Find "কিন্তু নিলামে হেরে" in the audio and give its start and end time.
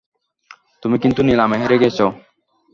0.97-1.77